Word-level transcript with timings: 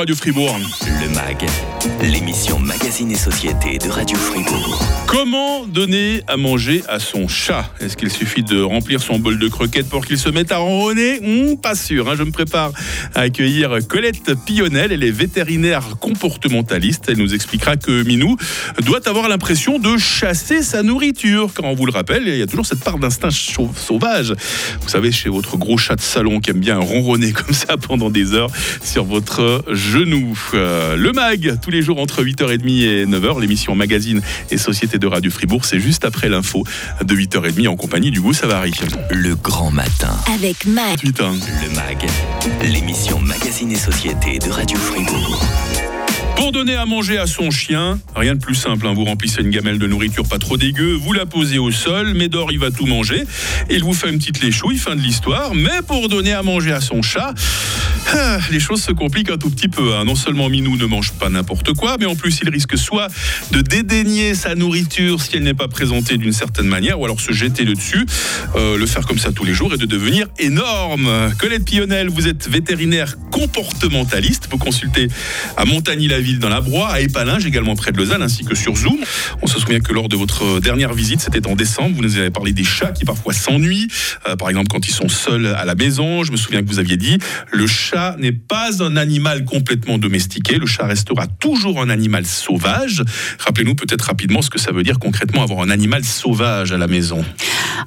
Radio 0.00 0.14
Fribourg. 0.14 0.56
Le 1.02 1.08
MAG, 1.14 1.46
l'émission 2.00 2.58
Magazine 2.58 3.10
et 3.10 3.16
Société 3.16 3.76
de 3.76 3.90
Radio 3.90 4.16
Fribourg. 4.16 4.82
Comment 5.06 5.66
donner 5.66 6.22
à 6.26 6.38
manger 6.38 6.82
à 6.88 6.98
son 6.98 7.28
chat? 7.28 7.70
Est-ce 7.80 7.98
qu'il 7.98 8.08
suffit 8.10 8.42
de 8.42 8.62
remplir 8.62 9.02
son 9.02 9.18
bol 9.18 9.38
de 9.38 9.48
croquettes 9.48 9.90
pour 9.90 10.06
qu'il 10.06 10.16
se 10.16 10.30
mette 10.30 10.52
à 10.52 10.56
ronronner? 10.56 11.20
Hmm, 11.20 11.56
Pas 11.58 11.74
sûr. 11.74 12.08
hein. 12.08 12.14
Je 12.16 12.22
me 12.22 12.30
prépare 12.30 12.72
à 13.14 13.20
accueillir 13.20 13.76
Colette 13.88 14.32
Pionel. 14.46 14.90
Elle 14.92 15.04
est 15.04 15.10
vétérinaire 15.10 15.98
comportementaliste. 16.00 17.04
Elle 17.08 17.18
nous 17.18 17.34
expliquera 17.34 17.76
que 17.76 18.02
Minou 18.02 18.38
doit 18.82 19.06
avoir 19.06 19.28
l'impression 19.28 19.78
de 19.78 19.98
chasser 19.98 20.62
sa 20.62 20.82
nourriture. 20.82 21.50
Quand 21.54 21.64
on 21.64 21.74
vous 21.74 21.84
le 21.84 21.92
rappelle, 21.92 22.22
il 22.26 22.38
y 22.38 22.42
a 22.42 22.46
toujours 22.46 22.64
cette 22.66 22.82
part 22.82 22.96
d'instinct 22.98 23.28
sauvage. 23.30 24.32
Vous 24.80 24.88
savez, 24.88 25.12
chez 25.12 25.28
votre 25.28 25.58
gros 25.58 25.76
chat 25.76 25.96
de 25.96 26.00
salon 26.00 26.40
qui 26.40 26.50
aime 26.52 26.60
bien 26.60 26.78
ronronner 26.78 27.32
comme 27.34 27.52
ça 27.54 27.76
pendant 27.76 28.08
des 28.08 28.32
heures 28.32 28.50
sur 28.82 29.04
votre 29.04 29.62
genou. 29.90 30.38
Euh, 30.54 30.94
le 30.96 31.12
MAG, 31.12 31.56
tous 31.60 31.70
les 31.70 31.82
jours 31.82 31.98
entre 31.98 32.22
8h30 32.22 32.82
et 32.84 33.06
9h, 33.06 33.40
l'émission 33.40 33.74
Magazine 33.74 34.22
et 34.50 34.56
Société 34.56 34.98
de 34.98 35.06
Radio 35.08 35.30
Fribourg, 35.32 35.64
c'est 35.64 35.80
juste 35.80 36.04
après 36.04 36.28
l'info 36.28 36.64
de 37.04 37.14
8h30 37.14 37.66
en 37.68 37.76
compagnie 37.76 38.12
du 38.12 38.20
Goût 38.20 38.32
Savary. 38.32 38.72
Le 39.10 39.34
grand 39.34 39.72
matin. 39.72 40.16
Avec 40.32 40.64
Mac. 40.66 41.00
Putain. 41.00 41.32
Le 41.32 41.74
MAG, 41.74 42.06
l'émission 42.72 43.18
Magazine 43.20 43.72
et 43.72 43.76
Société 43.76 44.38
de 44.38 44.50
Radio 44.50 44.78
Fribourg. 44.78 45.44
Pour 46.36 46.52
donner 46.52 46.74
à 46.74 46.86
manger 46.86 47.18
à 47.18 47.26
son 47.26 47.50
chien, 47.50 47.98
rien 48.16 48.34
de 48.34 48.40
plus 48.40 48.54
simple. 48.54 48.86
hein. 48.86 48.94
Vous 48.94 49.04
remplissez 49.04 49.42
une 49.42 49.50
gamelle 49.50 49.78
de 49.78 49.86
nourriture 49.86 50.26
pas 50.26 50.38
trop 50.38 50.56
dégueu, 50.56 50.94
vous 50.94 51.12
la 51.12 51.26
posez 51.26 51.58
au 51.58 51.70
sol, 51.70 52.14
Médor 52.14 52.50
il 52.50 52.58
va 52.58 52.70
tout 52.70 52.86
manger, 52.86 53.24
et 53.68 53.74
il 53.74 53.84
vous 53.84 53.92
fait 53.92 54.08
une 54.08 54.18
petite 54.18 54.40
léchouille, 54.40 54.78
fin 54.78 54.96
de 54.96 55.02
l'histoire. 55.02 55.54
Mais 55.54 55.82
pour 55.86 56.08
donner 56.08 56.32
à 56.32 56.42
manger 56.42 56.72
à 56.72 56.80
son 56.80 57.02
chat, 57.02 57.34
les 58.50 58.60
choses 58.60 58.82
se 58.82 58.92
compliquent 58.92 59.30
un 59.30 59.38
tout 59.38 59.50
petit 59.50 59.68
peu. 59.68 59.94
hein. 59.94 60.04
Non 60.04 60.14
seulement 60.14 60.48
Minou 60.48 60.76
ne 60.76 60.86
mange 60.86 61.12
pas 61.12 61.28
n'importe 61.28 61.72
quoi, 61.74 61.96
mais 61.98 62.06
en 62.06 62.16
plus 62.16 62.38
il 62.42 62.48
risque 62.50 62.76
soit 62.76 63.08
de 63.52 63.60
dédaigner 63.60 64.34
sa 64.34 64.54
nourriture 64.54 65.20
si 65.20 65.36
elle 65.36 65.42
n'est 65.42 65.54
pas 65.54 65.68
présentée 65.68 66.16
d'une 66.16 66.32
certaine 66.32 66.66
manière, 66.66 67.00
ou 67.00 67.04
alors 67.04 67.20
se 67.20 67.32
jeter 67.32 67.64
le 67.64 67.74
dessus, 67.74 68.04
euh, 68.56 68.76
le 68.76 68.86
faire 68.86 69.06
comme 69.06 69.18
ça 69.18 69.32
tous 69.32 69.44
les 69.44 69.54
jours 69.54 69.72
et 69.74 69.76
de 69.76 69.86
devenir 69.86 70.26
énorme. 70.38 71.08
Colette 71.38 71.64
Pionel, 71.64 72.08
vous 72.08 72.26
êtes 72.28 72.48
vétérinaire 72.48 73.16
comportementaliste. 73.30 74.48
Vous 74.50 74.58
consultez 74.58 75.08
à 75.56 75.64
Montagny-la-Ville 75.64 76.38
dans 76.38 76.48
la 76.48 76.60
Broye, 76.60 76.88
à 76.88 77.00
Épalinges, 77.00 77.46
également 77.46 77.76
près 77.76 77.92
de 77.92 77.98
Lausanne, 77.98 78.22
ainsi 78.22 78.44
que 78.44 78.54
sur 78.54 78.76
Zoom. 78.76 78.98
On 79.42 79.46
se 79.46 79.58
souvient 79.60 79.80
que 79.80 79.92
lors 79.92 80.08
de 80.08 80.16
votre 80.16 80.60
dernière 80.60 80.92
visite, 80.94 81.20
c'était 81.20 81.46
en 81.46 81.54
décembre, 81.54 81.96
vous 81.96 82.02
nous 82.02 82.16
avez 82.16 82.30
parlé 82.30 82.52
des 82.52 82.64
chats 82.64 82.92
qui 82.92 83.04
parfois 83.04 83.32
s'ennuient, 83.32 83.88
euh, 84.28 84.36
par 84.36 84.48
exemple 84.48 84.68
quand 84.70 84.86
ils 84.88 84.94
sont 84.94 85.08
seuls 85.08 85.46
à 85.46 85.64
la 85.64 85.74
maison. 85.74 86.24
Je 86.24 86.32
me 86.32 86.36
souviens 86.36 86.62
que 86.62 86.68
vous 86.68 86.78
aviez 86.78 86.96
dit, 86.96 87.18
le 87.52 87.66
chat 87.66 87.99
n'est 88.18 88.32
pas 88.32 88.82
un 88.82 88.96
animal 88.96 89.44
complètement 89.44 89.98
domestiqué, 89.98 90.56
le 90.58 90.66
chat 90.66 90.86
restera 90.86 91.26
toujours 91.26 91.80
un 91.80 91.88
animal 91.90 92.26
sauvage. 92.26 93.02
Rappelez-nous 93.38 93.74
peut-être 93.74 94.02
rapidement 94.02 94.42
ce 94.42 94.50
que 94.50 94.58
ça 94.58 94.72
veut 94.72 94.82
dire 94.82 94.98
concrètement 94.98 95.42
avoir 95.42 95.60
un 95.60 95.70
animal 95.70 96.04
sauvage 96.04 96.72
à 96.72 96.78
la 96.78 96.86
maison. 96.86 97.24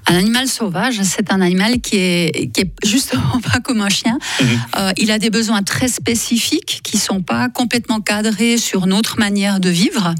Un 0.08 0.16
animal 0.16 0.48
sauvage, 0.48 0.96
c'est 1.04 1.32
un 1.32 1.42
animal 1.42 1.80
qui 1.82 1.98
est, 1.98 2.52
qui 2.52 2.62
est 2.62 2.72
justement 2.86 3.40
pas 3.54 3.60
comme 3.60 3.82
un 3.82 3.90
chien. 3.90 4.18
Euh, 4.78 4.92
il 4.98 5.12
a 5.12 5.20
des 5.20 5.30
besoins 5.30 5.64
très 5.64 5.88
spécifiques 5.88 6.82
qui 6.84 6.98
sont 6.98 7.22
pas 7.22 7.50
complètement 7.50 8.02
cadrés 8.02 8.58
sur 8.58 8.88
notre 8.88 9.20
manière 9.20 9.60
de 9.60 9.70
vivre. 9.70 10.14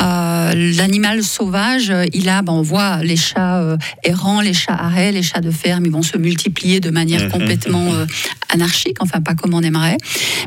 Euh, 0.00 0.72
L'animal 0.76 1.22
sauvage, 1.22 1.92
il 2.12 2.28
a, 2.28 2.42
ben, 2.42 2.52
on 2.52 2.62
voit 2.62 3.02
les 3.02 3.16
chats 3.16 3.58
euh, 3.60 3.76
errants, 4.04 4.40
les 4.40 4.54
chats 4.54 4.74
arrêts, 4.74 5.12
les 5.12 5.22
chats 5.22 5.40
de 5.40 5.50
ferme, 5.50 5.86
ils 5.86 5.92
vont 5.92 6.02
se 6.02 6.16
multiplier 6.16 6.80
de 6.80 6.90
manière 6.90 7.24
Mhm. 7.24 7.30
complètement 7.30 7.86
anarchique, 8.52 8.96
enfin 9.00 9.20
pas 9.20 9.34
comme 9.34 9.54
on 9.54 9.62
aimerait. 9.62 9.98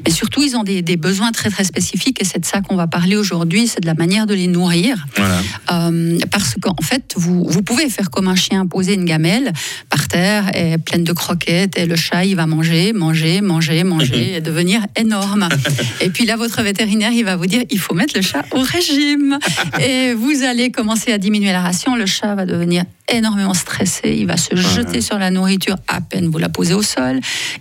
Mais 0.06 0.12
surtout, 0.12 0.44
ils 0.44 0.56
ont 0.56 0.64
des, 0.64 0.82
des 0.82 0.98
besoins 0.98 1.32
très 1.32 1.50
très 1.50 1.64
spécifiques 1.64 2.22
et 2.22 2.26
c'est 2.26 2.40
de 2.40 2.46
ça 2.46 2.62
qu'on 2.62 2.76
va 2.76 2.88
parler 2.88 3.16
aujourd'hui, 3.16 3.68
c'est 3.68 3.82
de 3.82 3.86
la 3.86 3.94
manière 3.94 4.26
de 4.26 4.34
les 4.34 4.48
nourrir. 4.48 5.06
Voilà. 5.16 5.40
Euh, 5.72 6.18
parce 6.32 6.56
qu'en 6.62 6.82
fait, 6.82 7.14
vous, 7.16 7.46
vous 7.48 7.62
pouvez 7.62 7.90
faire 7.90 8.10
comme 8.10 8.28
un 8.28 8.36
chien, 8.36 8.66
poser 8.66 8.94
une 8.94 9.06
gamelle 9.06 9.54
par 9.90 10.08
terre, 10.08 10.56
et 10.56 10.78
pleine 10.78 11.04
de 11.04 11.14
croquettes, 11.14 11.78
et 11.78 11.86
le 11.86 11.96
chat, 11.96 12.26
il 12.26 12.36
va 12.36 12.46
manger, 12.46 12.94
manger, 12.94 13.42
manger, 13.42 13.84
manger, 13.84 14.36
et 14.36 14.42
devenir 14.42 14.82
énorme. 14.96 15.48
et 16.02 16.10
puis 16.10 16.26
là, 16.26 16.36
votre 16.36 16.62
vétérinaire, 16.62 17.12
il 17.12 17.26
va 17.26 17.36
vous 17.36 17.46
dire, 17.46 17.64
il 17.70 17.80
faut 17.80 17.94
mettre 17.94 18.16
le 18.16 18.22
chat 18.22 18.46
au 18.52 18.62
régime. 18.62 19.38
et 19.80 20.14
vous 20.14 20.44
allez 20.44 20.72
commencer 20.72 21.12
à 21.12 21.18
diminuer 21.18 21.52
la 21.52 21.62
ration, 21.62 21.96
le 21.96 22.06
chat 22.06 22.36
va 22.36 22.46
devenir 22.46 22.84
énormément 23.12 23.54
stressé, 23.54 24.16
il 24.18 24.28
va 24.28 24.38
se 24.38 24.56
jeter 24.56 25.02
sur 25.02 25.18
la 25.20 25.30
nourriture 25.30 25.76
à 25.88 26.00
peine 26.02 26.30
vous 26.30 26.38
la 26.38 26.50
posez 26.50 26.74
au 26.74 26.82
sol, 26.82 27.20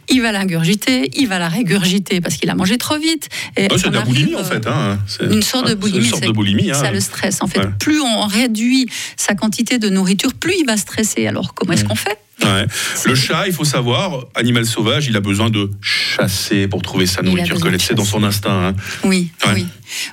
il 0.08 0.22
va 0.22 0.30
l'ingurgiter, 0.32 1.10
il 1.19 1.26
va 1.28 1.38
la 1.38 1.48
régurgiter 1.48 2.20
parce 2.20 2.36
qu'il 2.36 2.48
a 2.50 2.54
mangé 2.54 2.78
trop 2.78 2.97
vite. 2.98 3.28
Et 3.56 3.69
Oh, 3.70 3.76
c'est 3.76 3.91
de 3.91 3.94
la 3.94 4.03
boulimie 4.03 4.36
en 4.36 4.44
fait. 4.44 4.66
Hein. 4.66 4.98
C'est- 5.06 5.25
une 5.25 5.42
sorte 5.42 5.66
de 5.66 5.72
hein, 5.72 5.76
boulimie. 5.76 5.98
Une 6.04 6.10
sorte 6.10 6.25
de 6.25 6.30
boulimie. 6.30 6.70
hein. 6.70 6.75
Ça 6.75 6.91
le 6.91 7.00
stresse. 7.00 7.42
En 7.42 7.47
fait, 7.48 7.58
Ouais. 7.60 7.70
plus 7.78 8.00
on 8.00 8.26
réduit 8.26 8.88
sa 9.16 9.34
quantité 9.34 9.78
de 9.78 9.88
nourriture, 9.88 10.32
plus 10.34 10.54
il 10.60 10.64
va 10.66 10.76
stresser. 10.76 11.26
Alors, 11.26 11.54
comment 11.54 11.72
est-ce 11.72 11.84
qu'on 11.84 11.94
fait? 11.97 12.19
Ouais. 12.44 12.66
Le 13.06 13.14
chat, 13.14 13.47
il 13.47 13.53
faut 13.53 13.64
savoir, 13.64 14.25
animal 14.34 14.66
sauvage, 14.66 15.06
il 15.06 15.16
a 15.16 15.20
besoin 15.20 15.50
de 15.50 15.70
chasser 15.80 16.66
pour 16.69 16.82
trouver 16.82 17.06
sa 17.06 17.22
nourriture. 17.22 17.58
Colette, 17.60 17.82
c'est 17.82 17.94
dans 17.94 18.04
son 18.04 18.22
instinct. 18.25 18.69
hein. 18.69 18.75
Oui, 19.04 19.30
Ouais. 19.47 19.53
oui. 19.54 19.66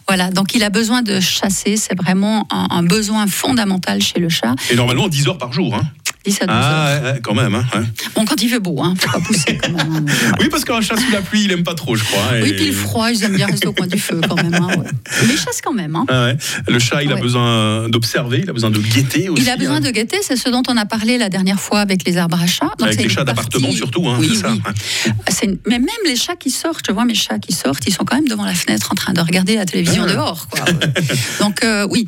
Voilà. 0.07 0.29
Donc, 0.29 0.53
il 0.55 0.63
a 0.63 0.69
besoin 0.69 1.01
de 1.01 1.19
chasser. 1.19 1.77
C'est 1.77 1.95
vraiment 1.97 2.45
un, 2.51 2.67
un 2.69 2.83
besoin 2.83 3.27
fondamental 3.27 4.01
chez 4.01 4.19
le 4.19 4.29
chat. 4.29 4.53
Et 4.71 4.75
normalement, 4.75 5.07
10 5.07 5.27
heures 5.29 5.37
par 5.37 5.53
jour. 5.53 5.73
hein. 5.75 5.83
10 6.29 6.41
à 6.41 6.45
12 6.45 6.55
heures. 6.55 6.63
Ah, 6.63 7.13
quand 7.23 7.33
même. 7.33 7.55
hein, 7.55 7.65
ouais. 7.75 7.81
Bon, 8.15 8.25
quand 8.25 8.41
il 8.41 8.49
fait 8.49 8.59
beau, 8.59 8.81
hein, 8.81 8.93
faut 8.97 9.11
pas 9.11 9.19
pousser 9.19 9.57
quand 9.57 9.69
même. 9.71 9.79
hein. 9.79 10.03
Voilà. 10.05 10.35
Oui, 10.39 10.49
parce 10.49 10.63
qu'un 10.65 10.81
chat 10.81 10.95
sous 10.97 11.11
la 11.11 11.21
pluie, 11.21 11.43
il 11.45 11.51
aime 11.51 11.63
pas 11.63 11.73
trop, 11.75 11.95
je 11.95 12.03
crois. 12.03 12.21
hein, 12.31 12.39
Oui, 12.41 12.53
puis 12.53 12.67
le 12.67 12.73
froid, 12.73 13.09
ils 13.11 13.23
aiment 13.23 13.35
bien 13.35 13.47
rester 13.47 13.67
au 13.67 13.73
coin 13.73 13.87
du 13.87 13.99
feu 13.99 14.21
quand 14.27 14.35
même. 14.35 14.53
hein, 14.53 14.67
ouais. 14.77 14.87
Mais 15.27 15.33
quand 15.63 15.73
même. 15.73 15.95
hein. 15.95 16.05
Ah 16.07 16.25
ouais. 16.25 16.37
Le 16.67 16.79
chat, 16.79 17.03
il 17.03 17.11
a 17.11 17.15
besoin 17.15 17.89
d'observer, 17.89 18.41
il 18.43 18.49
a 18.49 18.53
besoin 18.53 18.69
de 18.71 18.79
guetter 18.79 19.29
aussi. 19.29 19.43
Il 19.43 19.49
a 19.49 19.57
besoin 19.57 19.79
de 19.79 19.89
guetter, 19.89 20.17
c'est 20.21 20.35
ce 20.35 20.49
dont 20.49 20.63
on 20.67 20.77
a 20.77 20.85
parlé 20.85 21.17
la 21.17 21.29
dernière 21.29 21.59
fois 21.59 21.79
avec 21.79 22.05
les 22.05 22.17
arbres 22.17 22.39
à 22.41 22.47
chats. 22.47 22.71
Donc, 22.77 22.87
Avec 22.89 23.01
les 23.01 23.09
chats 23.09 23.23
d'appartement 23.23 23.63
partie- 23.67 23.77
surtout, 23.77 24.07
hein, 24.07 24.17
oui, 24.19 24.29
c'est 24.33 24.41
ça. 24.41 24.51
oui. 24.51 25.57
Mais 25.67 25.79
même 25.79 25.87
les 26.05 26.15
chats 26.15 26.35
qui 26.35 26.49
sortent, 26.51 26.85
je 26.87 26.91
vois 26.93 27.05
mes 27.05 27.15
chats 27.15 27.39
qui 27.39 27.53
sortent, 27.53 27.83
ils 27.87 27.93
sont 27.93 28.03
quand 28.05 28.15
même 28.15 28.27
devant 28.27 28.45
la 28.45 28.53
fenêtre 28.53 28.89
en 28.91 28.95
train 28.95 29.13
de 29.13 29.21
regarder 29.21 29.55
la 29.55 29.65
télévision 29.65 30.03
Ah. 30.07 30.11
dehors. 30.13 30.47
quoi. 30.49 30.65
Donc 31.39 31.63
euh, 31.63 31.87
oui, 31.89 32.05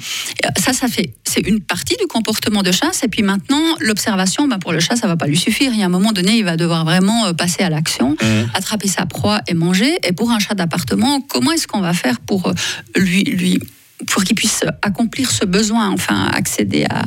ça, 0.57 0.73
ça 0.73 0.88
fait, 0.88 1.13
c'est 1.23 1.41
une 1.41 1.59
partie 1.61 1.95
du 1.99 2.05
comportement 2.07 2.61
de 2.63 2.71
chasse. 2.71 3.03
Et 3.03 3.07
puis 3.07 3.23
maintenant, 3.23 3.61
l'observation, 3.79 4.10
ben, 4.47 4.59
pour 4.59 4.72
le 4.73 4.79
chat, 4.79 4.95
ça 4.95 5.07
va 5.07 5.16
pas 5.17 5.27
lui 5.27 5.38
suffire. 5.38 5.72
Il 5.73 5.79
y 5.79 5.83
a 5.83 5.85
un 5.85 5.89
moment 5.89 6.11
donné, 6.11 6.38
il 6.38 6.44
va 6.44 6.57
devoir 6.57 6.85
vraiment 6.85 7.25
euh, 7.27 7.33
passer 7.33 7.63
à 7.63 7.69
l'action, 7.69 8.16
Mhm. 8.22 8.49
attraper 8.53 8.88
sa 8.88 9.05
proie 9.05 9.41
et 9.47 9.53
manger. 9.53 9.97
Et 10.07 10.11
pour 10.13 10.31
un 10.31 10.39
chat 10.39 10.53
d'appartement, 10.55 11.22
comment 11.22 11.51
est-ce 11.51 11.67
qu'on 11.67 11.81
va 11.81 11.94
faire 11.94 12.19
pour 12.19 12.47
euh, 12.47 12.53
lui, 12.95 13.23
lui 13.23 13.59
pour 14.11 14.23
qu'il 14.23 14.35
puisse 14.35 14.61
accomplir 14.81 15.29
ce 15.29 15.45
besoin, 15.45 15.91
enfin 15.91 16.25
accéder 16.33 16.85
à, 16.89 17.03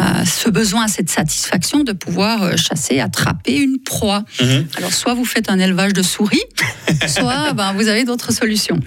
à 0.00 0.24
ce 0.24 0.48
besoin, 0.48 0.84
à 0.84 0.88
cette 0.88 1.10
satisfaction 1.10 1.84
de 1.84 1.92
pouvoir 1.92 2.42
euh, 2.42 2.56
chasser, 2.56 3.00
attraper 3.00 3.56
une 3.56 3.78
proie. 3.78 4.24
Mhm. 4.40 4.66
Alors 4.76 4.92
soit 4.92 5.14
vous 5.14 5.26
faites 5.26 5.50
un 5.50 5.58
élevage 5.58 5.92
de 5.92 6.02
souris, 6.02 6.42
soit 7.06 7.52
ben, 7.52 7.74
vous 7.74 7.86
avez 7.88 8.04
d'autres 8.04 8.32
solutions. 8.32 8.80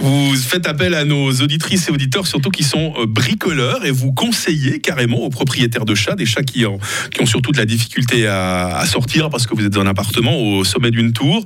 Vous 0.00 0.34
faites 0.36 0.68
appel 0.68 0.94
à 0.94 1.04
nos 1.04 1.32
auditrices 1.32 1.88
et 1.88 1.92
auditeurs, 1.92 2.26
surtout 2.26 2.50
qui 2.50 2.64
sont 2.64 2.92
euh, 2.98 3.06
bricoleurs, 3.06 3.84
et 3.86 3.90
vous 3.90 4.12
conseillez 4.12 4.80
carrément 4.80 5.18
aux 5.18 5.30
propriétaires 5.30 5.86
de 5.86 5.94
chats, 5.94 6.16
des 6.16 6.26
chats 6.26 6.42
qui 6.42 6.66
ont, 6.66 6.78
qui 7.14 7.22
ont 7.22 7.26
surtout 7.26 7.52
de 7.52 7.58
la 7.58 7.66
difficulté 7.66 8.26
à, 8.26 8.76
à 8.76 8.86
sortir 8.86 9.30
parce 9.30 9.46
que 9.46 9.54
vous 9.54 9.64
êtes 9.64 9.72
dans 9.72 9.80
un 9.80 9.86
appartement 9.86 10.38
au 10.38 10.64
sommet 10.64 10.90
d'une 10.90 11.12
tour. 11.12 11.42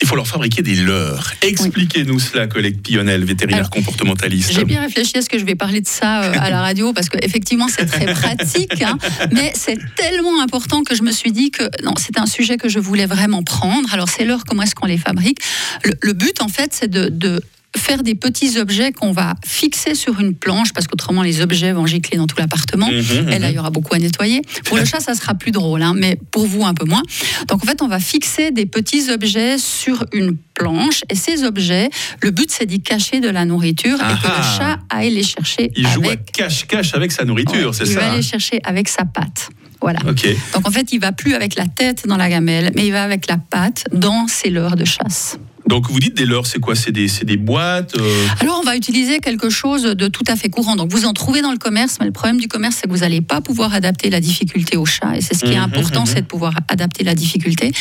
Il 0.00 0.06
faut 0.06 0.16
leur 0.16 0.26
fabriquer 0.26 0.62
des 0.62 0.74
leurres. 0.74 1.32
Expliquez-nous 1.42 2.18
cela, 2.18 2.46
collègue 2.46 2.80
Pionel, 2.82 3.24
vétérinaire 3.24 3.58
Alors, 3.58 3.70
comportementaliste. 3.70 4.52
J'ai 4.52 4.64
bien 4.64 4.80
réfléchi 4.80 5.16
à 5.16 5.22
ce 5.22 5.28
que 5.28 5.38
je 5.38 5.44
vais 5.44 5.54
parler 5.54 5.80
de 5.80 5.88
ça 5.88 6.24
euh, 6.24 6.32
à 6.38 6.50
la 6.50 6.60
radio 6.68 6.92
parce 6.92 7.08
qu'effectivement 7.08 7.68
c'est 7.68 7.86
très 7.86 8.06
pratique, 8.06 8.82
hein, 8.82 8.98
mais 9.32 9.52
c'est 9.54 9.78
tellement 9.96 10.40
important 10.40 10.82
que 10.82 10.94
je 10.94 11.02
me 11.02 11.12
suis 11.12 11.32
dit 11.32 11.50
que 11.50 11.64
non, 11.84 11.94
c'était 11.96 12.20
un 12.20 12.26
sujet 12.26 12.56
que 12.56 12.68
je 12.68 12.78
voulais 12.78 13.06
vraiment 13.06 13.42
prendre. 13.42 13.92
Alors 13.92 14.08
c'est 14.08 14.24
l'heure, 14.24 14.44
comment 14.44 14.62
est-ce 14.62 14.74
qu'on 14.74 14.86
les 14.86 14.98
fabrique? 14.98 15.38
Le, 15.84 15.94
le 16.00 16.12
but 16.12 16.40
en 16.40 16.48
fait 16.48 16.70
c'est 16.72 16.90
de, 16.90 17.08
de 17.08 17.42
faire 17.76 18.02
des 18.02 18.14
petits 18.14 18.58
objets 18.58 18.92
qu'on 18.92 19.12
va 19.12 19.34
fixer 19.44 19.94
sur 19.94 20.20
une 20.20 20.34
planche 20.34 20.72
parce 20.72 20.86
qu'autrement 20.86 21.22
les 21.22 21.40
objets 21.40 21.72
vont 21.72 21.86
gicler 21.86 22.16
dans 22.18 22.26
tout 22.26 22.36
l'appartement. 22.38 22.88
Mhm, 22.90 23.28
Et 23.30 23.38
là, 23.38 23.50
il 23.50 23.56
y 23.56 23.58
aura 23.58 23.70
beaucoup 23.70 23.94
à 23.94 23.98
nettoyer. 23.98 24.42
Pour 24.64 24.76
le 24.76 24.84
chat, 24.86 25.00
ça 25.00 25.14
sera 25.14 25.34
plus 25.34 25.50
drôle, 25.50 25.82
hein, 25.82 25.92
mais 25.96 26.18
pour 26.30 26.46
vous, 26.46 26.64
un 26.64 26.74
peu 26.74 26.84
moins. 26.86 27.02
Donc, 27.48 27.62
en 27.64 27.66
fait, 27.66 27.82
on 27.82 27.88
va 27.88 27.98
fixer 27.98 28.50
des 28.52 28.66
petits 28.66 29.10
objets 29.10 29.58
sur 29.58 30.04
une 30.12 30.36
planche. 30.54 31.02
Et 31.10 31.14
ces 31.16 31.42
objets, 31.44 31.90
le 32.22 32.30
but, 32.30 32.50
c'est 32.50 32.66
d'y 32.66 32.80
cacher 32.80 33.20
de 33.20 33.28
la 33.28 33.44
nourriture 33.44 33.96
et 33.96 34.22
que 34.22 34.28
le 34.28 34.42
chat 34.58 34.78
aille 34.90 35.10
les 35.14 35.22
chercher 35.24 35.72
Il 35.76 35.86
joue 35.88 36.02
à 36.04 36.06
avec. 36.08 36.30
cache-cache 36.32 36.94
avec 36.94 37.10
sa 37.12 37.24
nourriture, 37.24 37.68
Ouais, 37.70 37.72
c'est 37.72 37.84
il 37.84 37.92
ça 37.94 38.00
va 38.00 38.12
hein 38.12 38.16
les 38.16 38.22
chercher 38.22 38.60
avec 38.64 38.88
sa 38.88 39.04
patte. 39.04 39.50
Voilà. 39.80 39.98
Donc 40.00 40.66
en 40.66 40.70
fait, 40.70 40.92
il 40.92 40.98
va 41.00 41.12
plus 41.12 41.34
avec 41.34 41.56
la 41.56 41.66
tête 41.66 42.06
dans 42.06 42.16
la 42.16 42.30
gamelle, 42.30 42.72
mais 42.74 42.86
il 42.86 42.92
va 42.92 43.02
avec 43.02 43.26
la 43.28 43.36
patte 43.36 43.84
dans 43.92 44.26
ses 44.28 44.48
leurres 44.48 44.76
de 44.76 44.84
chasse. 44.86 45.38
Donc 45.66 45.90
vous 45.90 45.98
dites 46.00 46.14
des 46.14 46.26
leurres, 46.26 46.46
c'est 46.46 46.58
quoi? 46.58 46.74
C'est 46.74 46.92
des, 46.92 47.06
des, 47.22 47.36
boîtes 47.36 47.96
euh? 47.98 48.26
Alors 48.40 48.60
on 48.62 48.66
va 48.66 48.76
utiliser 48.76 49.18
quelque 49.18 49.50
chose 49.50 49.82
de 49.82 50.08
tout 50.08 50.24
à 50.28 50.36
fait 50.36 50.48
courant. 50.48 50.76
Donc 50.76 50.90
vous 50.90 51.06
en 51.06 51.12
trouvez 51.12 51.42
dans 51.42 51.52
le 51.52 51.58
commerce, 51.58 51.96
mais 52.00 52.06
le 52.06 52.12
problème 52.12 52.38
du 52.38 52.48
commerce, 52.48 52.76
c'est 52.76 52.86
que 52.86 52.92
vous 52.92 53.00
n'allez 53.00 53.20
pas 53.20 53.40
pouvoir 53.40 53.74
adapter 53.74 54.10
la 54.10 54.20
difficulté 54.20 54.76
au 54.76 54.84
chat. 54.84 55.16
Et 55.16 55.20
c'est 55.20 55.34
ce 55.34 55.44
qui 55.44 55.52
est 55.52 55.58
mmh, 55.58 55.62
important, 55.62 56.02
mmh, 56.02 56.06
c'est 56.06 56.22
de 56.22 56.26
pouvoir 56.26 56.54
adapter 56.68 57.04
la 57.04 57.14
difficulté. 57.14 57.72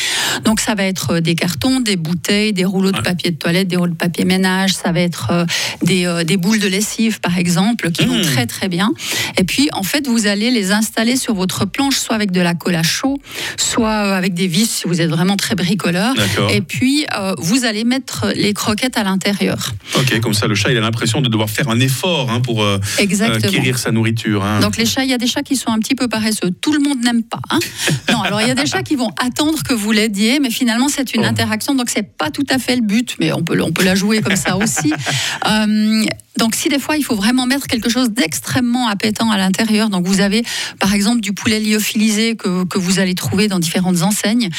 Donc 0.46 0.60
ça 0.60 0.76
va 0.76 0.84
être 0.84 1.20
des 1.20 1.36
cartons, 1.36 1.80
des 1.80 1.96
bouteilles, 1.96 2.54
des 2.54 2.66
rouleaux 2.66 2.92
de 2.92 3.02
papier 3.02 3.32
de 3.32 3.38
toilette, 3.38 3.68
des 3.68 3.76
rouleaux 3.76 3.92
de 3.92 3.98
papier 3.98 4.26
ménage, 4.26 4.74
ça 4.74 4.92
va 4.92 5.02
être 5.02 5.46
des, 5.84 6.24
des 6.26 6.38
boules 6.38 6.60
de 6.60 6.68
lessive 6.68 7.20
par 7.20 7.38
exemple, 7.38 7.92
qui 7.92 8.06
vont 8.06 8.22
très 8.22 8.46
très 8.46 8.70
bien. 8.70 8.92
Et 9.38 9.44
puis 9.44 9.70
en 9.74 9.84
fait, 9.84 10.08
vous 10.08 10.28
allez 10.28 10.52
les 10.52 10.72
installer 10.72 11.16
sur 11.16 11.34
votre 11.34 11.66
planche, 11.66 11.98
soit 11.98 12.16
avec 12.16 12.32
de 12.32 12.42
la 12.42 12.54
colle 12.54 12.76
à 12.76 12.84
chaud, 12.84 13.20
soit 13.58 13.92
avec 13.92 14.34
des 14.34 14.48
vis 14.48 14.70
si 14.70 14.88
vous 14.88 15.02
êtes 15.02 15.10
vraiment 15.10 15.36
très 15.36 15.56
bricoleur. 15.56 16.14
Et 16.50 16.62
puis, 16.62 17.06
euh, 17.18 17.34
vous 17.38 17.66
allez 17.66 17.73
mettre 17.84 18.32
les 18.36 18.54
croquettes 18.54 18.98
à 18.98 19.04
l'intérieur. 19.04 19.72
Ok, 19.96 20.20
comme 20.20 20.36
ça, 20.36 20.46
le 20.48 20.54
chat, 20.56 20.72
il 20.72 20.78
a 20.78 20.82
l'impression 20.82 21.22
de 21.22 21.30
devoir 21.30 21.50
faire 21.50 21.70
un 21.70 21.80
effort 21.80 22.30
hein, 22.30 22.40
pour 22.40 22.64
euh, 22.64 22.80
euh 23.00 23.74
sa 23.76 23.92
nourriture. 23.92 24.46
Hein. 24.46 24.60
Donc, 24.60 24.78
les 24.78 24.86
chats, 24.86 25.04
il 25.04 25.10
y 25.10 25.14
a 25.14 25.18
des 25.18 25.28
chats 25.28 25.42
qui 25.42 25.56
sont 25.56 25.70
un 25.70 25.80
petit 25.80 25.96
peu 25.96 26.08
paresseux. 26.08 26.52
Tout 26.62 26.74
le 26.74 26.80
monde 26.80 27.04
n'aime 27.04 27.24
pas. 27.24 27.40
Hein. 27.50 27.60
non, 28.12 28.22
alors 28.22 28.42
il 28.42 28.48
y 28.48 28.52
a 28.52 28.56
des 28.56 28.68
chats 28.68 28.84
qui 28.84 28.96
vont 28.96 29.12
attendre 29.20 29.64
que 29.64 29.74
vous 29.74 29.92
l'aidiez, 29.92 30.40
mais 30.40 30.52
finalement, 30.52 30.90
c'est 30.90 31.16
une 31.16 31.24
oh. 31.24 31.30
interaction, 31.30 31.74
donc 31.74 31.90
c'est 31.90 32.16
pas 32.16 32.30
tout 32.30 32.46
à 32.50 32.60
fait 32.60 32.76
le 32.76 32.84
but, 32.84 33.16
mais 33.20 33.32
on 33.34 33.42
peut, 33.42 33.60
on 33.62 33.72
peut 33.72 33.84
la 33.84 33.96
jouer 33.96 34.22
comme 34.22 34.36
ça 34.36 34.56
aussi. 34.58 34.94
Euh, 35.46 36.04
donc 36.38 36.56
si 36.56 36.70
des 36.70 36.80
fois 36.80 36.98
il 36.98 37.04
faut 37.04 37.16
vraiment 37.16 37.46
mettre 37.46 37.68
quelque 37.68 37.90
chose 37.90 38.10
d'extrêmement 38.12 38.88
appétant 38.88 39.30
à 39.30 39.38
l'intérieur, 39.38 39.90
donc 39.90 40.08
vous 40.08 40.20
avez 40.20 40.44
par 40.80 40.94
exemple 40.94 41.22
du 41.22 41.34
poulet 41.34 41.60
lyophilisé 41.60 42.36
que, 42.36 42.66
que, 42.66 42.80
vous 42.80 43.00
allez 43.00 43.16
trouver 43.16 43.48
dans 43.48 43.60
différentes 43.60 44.02
enseignes, 44.02 44.50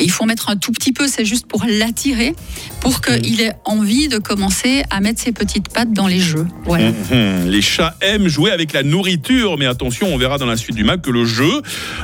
il 0.00 0.10
faut 0.10 0.24
mettre 0.24 0.50
un 0.50 0.56
tout 0.56 0.72
petit 0.72 0.92
peu, 0.92 1.08
c'est 1.08 1.24
juste 1.24 1.46
pour 1.46 1.64
l'attirer, 1.66 2.34
pour 2.80 3.00
qu'il 3.00 3.40
ait 3.40 3.54
envie 3.64 4.08
de 4.08 4.18
commencer 4.18 4.82
à 4.90 5.00
mettre 5.00 5.20
ses 5.20 5.32
petites 5.32 5.68
pattes 5.68 5.92
dans 5.92 6.06
les 6.06 6.20
jeux. 6.20 6.46
Voilà. 6.64 6.88
Hum, 6.88 6.94
hum. 7.10 7.48
Les 7.48 7.62
chats 7.62 7.96
aiment 8.00 8.28
jouer 8.28 8.50
avec 8.50 8.72
la 8.72 8.82
nourriture, 8.82 9.56
mais 9.58 9.66
attention, 9.66 10.08
on 10.12 10.18
verra 10.18 10.38
dans 10.38 10.46
la 10.46 10.56
suite 10.56 10.76
du 10.76 10.84
mag 10.84 11.00
que 11.00 11.10
le 11.10 11.24
jeu 11.24 11.62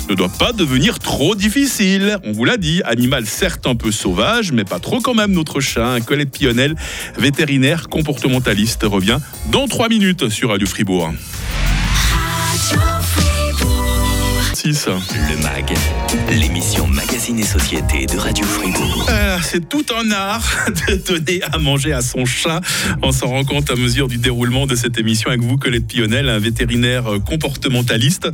ne 0.08 0.14
doit 0.14 0.28
pas 0.28 0.52
devenir 0.52 0.98
trop 0.98 1.34
difficile. 1.34 2.18
On 2.24 2.32
vous 2.32 2.44
l'a 2.44 2.56
dit, 2.56 2.82
animal 2.84 3.26
certes 3.26 3.66
un 3.66 3.74
peu 3.74 3.92
sauvage, 3.92 4.52
mais 4.52 4.64
pas 4.64 4.78
trop 4.78 5.00
quand 5.00 5.14
même 5.14 5.32
notre 5.32 5.60
chat. 5.60 5.86
Un 5.86 6.00
Colette 6.00 6.30
Pionnel, 6.30 6.74
vétérinaire 7.18 7.88
comportementaliste, 7.88 8.84
revient 8.84 9.17
dans 9.50 9.66
3 9.66 9.88
minutes 9.88 10.28
sur 10.28 10.50
Radio 10.50 10.66
Fribourg. 10.66 11.12
Le 14.70 15.42
MAG, 15.42 15.72
l'émission 16.30 16.86
Magazine 16.86 17.38
et 17.38 17.44
Société 17.44 18.04
de 18.04 18.18
Radio 18.18 18.44
Fribourg. 18.44 19.06
Euh, 19.08 19.38
c'est 19.42 19.66
tout 19.66 19.86
un 19.98 20.10
art 20.10 20.44
de 20.88 20.96
donner 20.96 21.40
à 21.50 21.56
manger 21.56 21.94
à 21.94 22.02
son 22.02 22.26
chat. 22.26 22.60
On 23.02 23.10
s'en 23.10 23.28
rend 23.28 23.44
compte 23.44 23.70
à 23.70 23.76
mesure 23.76 24.08
du 24.08 24.18
déroulement 24.18 24.66
de 24.66 24.74
cette 24.74 24.98
émission 24.98 25.30
avec 25.30 25.40
vous, 25.40 25.56
Colette 25.56 25.86
Pionel, 25.86 26.28
un 26.28 26.38
vétérinaire 26.38 27.04
comportementaliste. 27.24 28.28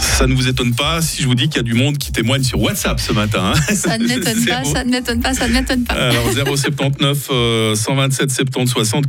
Ça 0.00 0.26
ne 0.26 0.34
vous 0.34 0.48
étonne 0.48 0.74
pas 0.74 1.02
si 1.02 1.22
je 1.22 1.26
vous 1.26 1.34
dis 1.34 1.48
qu'il 1.48 1.56
y 1.56 1.60
a 1.60 1.62
du 1.62 1.74
monde 1.74 1.98
qui 1.98 2.12
témoigne 2.12 2.42
sur 2.42 2.60
WhatsApp 2.60 3.00
ce 3.00 3.12
matin. 3.12 3.52
Hein. 3.54 3.74
ça 3.74 3.98
ne 3.98 4.06
m'étonne 4.06 4.44
pas, 4.44 4.64
ça 4.64 4.84
ne 4.84 4.90
m'étonne 4.90 5.20
pas, 5.20 5.34
ça 5.34 5.48
ne 5.48 5.52
m'étonne 5.52 5.84
pas. 5.84 5.94
Alors 5.94 6.30
079 6.32 7.30
127 7.74 8.30
70 8.30 8.70
60. 8.70 9.06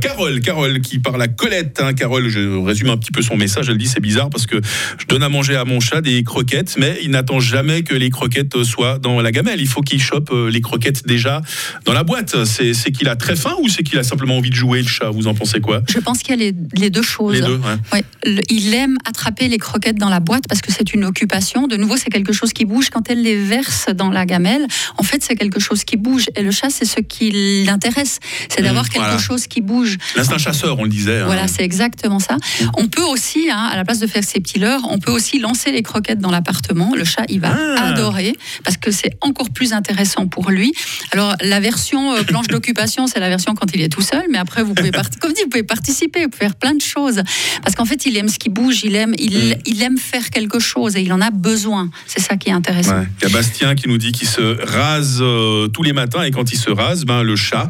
Carole, 0.00 0.40
Carole 0.40 0.80
qui 0.80 0.98
parle 0.98 1.22
à 1.22 1.28
Colette. 1.28 1.80
Hein. 1.82 1.94
Carole, 1.94 2.28
je 2.28 2.64
résume 2.64 2.90
un 2.90 2.96
petit 2.96 3.12
peu 3.12 3.22
son 3.22 3.36
message. 3.36 3.68
Elle 3.68 3.78
dit 3.78 3.86
c'est 3.86 4.00
bizarre 4.00 4.30
parce 4.30 4.46
que 4.46 4.60
je 4.98 5.06
donne 5.06 5.22
à 5.22 5.28
manger 5.28 5.56
à 5.56 5.64
mon 5.64 5.80
chat 5.80 6.00
des 6.00 6.22
croquettes, 6.22 6.76
mais 6.78 6.98
il 7.02 7.10
n'attend 7.10 7.40
jamais 7.40 7.82
que 7.82 7.94
les 7.94 8.10
croquettes 8.10 8.62
soient 8.62 8.98
dans 8.98 9.20
la 9.20 9.32
gamelle. 9.32 9.60
Il 9.60 9.68
faut 9.68 9.82
qu'il 9.82 10.00
chope 10.00 10.30
euh, 10.32 10.50
les 10.50 10.60
croquettes 10.60 11.06
déjà 11.06 11.42
dans 11.84 11.92
la 11.92 12.04
boîte. 12.04 12.44
C'est 12.44 12.72
qu'il 12.92 13.08
a 13.08 13.16
très 13.16 13.36
faim 13.36 13.54
ou 13.62 13.68
c'est 13.68 13.82
qu'il 13.82 13.98
a 13.98 14.02
simplement 14.02 14.36
envie 14.36 14.50
de 14.50 14.54
jouer 14.54 14.82
le 14.82 14.88
chat? 14.88 15.10
Vous 15.10 15.26
en 15.26 15.34
pensez 15.34 15.60
quoi? 15.60 15.82
Je 15.88 15.98
pense 15.98 16.20
qu'il 16.20 16.40
y 16.40 16.46
a 16.46 16.52
les, 16.74 16.90
deux 16.90 17.02
choses. 17.02 17.34
Les 17.34 17.40
deux, 17.40 17.60
ouais. 17.92 18.04
il 18.48 18.74
aime 18.74 18.96
attraper 19.04 19.48
les 19.48 19.58
croquettes 19.58 19.83
dans 19.92 20.08
la 20.08 20.20
boîte 20.20 20.44
parce 20.48 20.60
que 20.60 20.72
c'est 20.72 20.94
une 20.94 21.04
occupation. 21.04 21.66
De 21.66 21.76
nouveau, 21.76 21.96
c'est 21.96 22.10
quelque 22.10 22.32
chose 22.32 22.52
qui 22.52 22.64
bouge. 22.64 22.90
Quand 22.90 23.10
elle 23.10 23.22
les 23.22 23.36
verse 23.36 23.86
dans 23.94 24.10
la 24.10 24.26
gamelle, 24.26 24.66
en 24.96 25.02
fait, 25.02 25.22
c'est 25.22 25.36
quelque 25.36 25.60
chose 25.60 25.84
qui 25.84 25.96
bouge. 25.96 26.26
Et 26.36 26.42
le 26.42 26.50
chat, 26.50 26.70
c'est 26.70 26.84
ce 26.84 27.00
qui 27.00 27.64
l'intéresse. 27.64 28.20
C'est 28.48 28.60
mmh, 28.60 28.64
d'avoir 28.64 28.88
quelque 28.88 29.18
chose 29.18 29.46
qui 29.46 29.60
bouge. 29.60 29.98
L'instinct 30.16 30.38
chasseur, 30.38 30.78
on 30.78 30.84
le 30.84 30.90
disait. 30.90 31.20
Hein. 31.20 31.26
Voilà, 31.26 31.48
c'est 31.48 31.62
exactement 31.62 32.18
ça. 32.18 32.36
Mmh. 32.36 32.64
On 32.76 32.88
peut 32.88 33.02
aussi, 33.02 33.50
hein, 33.50 33.68
à 33.70 33.76
la 33.76 33.84
place 33.84 33.98
de 33.98 34.06
faire 34.06 34.24
ses 34.24 34.40
petits 34.40 34.58
leurres, 34.58 34.86
on 34.90 34.98
peut 34.98 35.12
aussi 35.12 35.38
lancer 35.38 35.72
les 35.72 35.82
croquettes 35.82 36.20
dans 36.20 36.30
l'appartement. 36.30 36.94
Le 36.96 37.04
chat, 37.04 37.24
il 37.28 37.40
va 37.40 37.54
ah. 37.54 37.88
adorer 37.88 38.36
parce 38.64 38.76
que 38.76 38.90
c'est 38.90 39.16
encore 39.20 39.50
plus 39.50 39.72
intéressant 39.72 40.26
pour 40.26 40.50
lui. 40.50 40.72
Alors, 41.12 41.34
la 41.40 41.60
version 41.60 42.14
euh, 42.14 42.22
planche 42.22 42.48
d'occupation, 42.48 43.06
c'est 43.06 43.20
la 43.20 43.28
version 43.28 43.54
quand 43.54 43.74
il 43.74 43.82
est 43.82 43.88
tout 43.88 44.02
seul. 44.02 44.24
Mais 44.30 44.38
après, 44.38 44.62
vous 44.62 44.74
pouvez, 44.74 44.90
comme 45.20 45.32
dit, 45.32 45.42
vous 45.42 45.50
pouvez 45.50 45.62
participer, 45.62 46.24
vous 46.24 46.30
pouvez 46.30 46.46
faire 46.46 46.56
plein 46.56 46.74
de 46.74 46.82
choses. 46.82 47.22
Parce 47.62 47.74
qu'en 47.74 47.84
fait, 47.84 48.06
il 48.06 48.16
aime 48.16 48.28
ce 48.28 48.38
qui 48.38 48.48
bouge, 48.48 48.84
il 48.84 48.94
aime, 48.96 49.14
il, 49.18 49.36
mmh. 49.36 49.54
il 49.66 49.73
aime 49.82 49.98
faire 49.98 50.30
quelque 50.30 50.58
chose 50.58 50.96
et 50.96 51.00
il 51.00 51.12
en 51.12 51.20
a 51.20 51.30
besoin. 51.30 51.90
C'est 52.06 52.20
ça 52.20 52.36
qui 52.36 52.50
est 52.50 52.52
intéressant. 52.52 53.04
Il 53.20 53.28
y 53.28 53.30
a 53.30 53.34
Bastien 53.34 53.74
qui 53.74 53.88
nous 53.88 53.98
dit 53.98 54.12
qu'il 54.12 54.28
se 54.28 54.62
rase 54.62 55.18
euh, 55.20 55.68
tous 55.68 55.82
les 55.82 55.92
matins 55.92 56.22
et 56.22 56.30
quand 56.30 56.52
il 56.52 56.58
se 56.58 56.70
rase, 56.70 57.04
ben, 57.04 57.22
le 57.22 57.36
chat, 57.36 57.68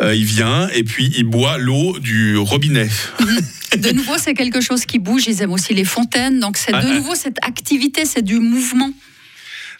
euh, 0.00 0.14
il 0.14 0.24
vient 0.24 0.68
et 0.74 0.84
puis 0.84 1.12
il 1.16 1.24
boit 1.24 1.58
l'eau 1.58 1.98
du 1.98 2.36
robinet. 2.36 2.88
De 3.76 3.90
nouveau, 3.90 4.14
c'est 4.16 4.34
quelque 4.34 4.60
chose 4.60 4.86
qui 4.86 4.98
bouge. 4.98 5.26
Ils 5.26 5.42
aiment 5.42 5.52
aussi 5.52 5.74
les 5.74 5.84
fontaines. 5.84 6.40
Donc, 6.40 6.56
c'est 6.56 6.72
de 6.72 6.94
nouveau 6.94 7.14
cette 7.14 7.38
activité, 7.42 8.04
c'est 8.04 8.22
du 8.22 8.38
mouvement. 8.38 8.90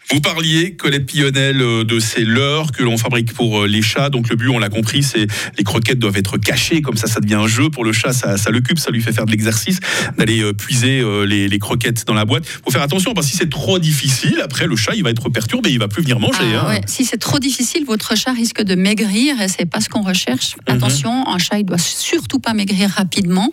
Vous 0.09 0.21
parliez, 0.21 0.71
Colette 0.71 1.05
Pionel, 1.05 1.61
euh, 1.61 1.83
de 1.83 1.99
ces 1.99 2.23
leurres 2.23 2.71
que 2.71 2.81
l'on 2.81 2.97
fabrique 2.97 3.33
pour 3.33 3.63
euh, 3.63 3.67
les 3.67 3.81
chats. 3.81 4.09
Donc 4.09 4.29
le 4.29 4.37
but, 4.37 4.47
on 4.47 4.57
l'a 4.57 4.69
compris, 4.69 5.03
c'est 5.03 5.27
les 5.57 5.63
croquettes 5.65 5.99
doivent 5.99 6.15
être 6.15 6.37
cachées. 6.37 6.81
Comme 6.81 6.95
ça, 6.95 7.07
ça 7.07 7.19
devient 7.19 7.35
un 7.35 7.47
jeu 7.47 7.69
pour 7.69 7.83
le 7.83 7.91
chat. 7.91 8.13
Ça, 8.13 8.37
ça 8.37 8.49
l'occupe, 8.49 8.79
ça 8.79 8.89
lui 8.89 9.01
fait 9.01 9.11
faire 9.11 9.25
de 9.25 9.31
l'exercice 9.31 9.79
d'aller 10.17 10.41
euh, 10.41 10.53
puiser 10.53 11.03
les, 11.25 11.59
croquettes 11.59 12.05
dans 12.07 12.13
la 12.13 12.23
boîte. 12.23 12.45
Faut 12.45 12.71
faire 12.71 12.83
attention 12.83 13.13
parce 13.13 13.25
que 13.27 13.31
si 13.31 13.37
c'est 13.37 13.49
trop 13.49 13.79
difficile, 13.79 14.39
après 14.41 14.65
le 14.65 14.77
chat, 14.77 14.95
il 14.95 15.03
va 15.03 15.09
être 15.09 15.27
perturbé, 15.27 15.71
il 15.71 15.79
va 15.79 15.89
plus 15.89 16.03
venir 16.03 16.19
manger. 16.19 16.55
Ah, 16.55 16.71
hein. 16.71 16.81
Si 16.85 17.03
c'est 17.03 17.17
trop 17.17 17.39
difficile, 17.39 17.83
votre 17.85 18.15
chat 18.15 18.31
risque 18.31 18.61
de 18.61 18.75
maigrir 18.75 19.41
et 19.41 19.49
c'est 19.49 19.65
pas 19.65 19.81
ce 19.81 19.89
qu'on 19.89 20.03
recherche. 20.03 20.55
Mhm. 20.69 20.75
Attention, 20.75 21.27
un 21.27 21.37
chat, 21.37 21.59
il 21.59 21.65
doit 21.65 21.77
surtout 21.77 22.39
pas 22.39 22.53
maigrir 22.53 22.91
rapidement. 22.91 23.51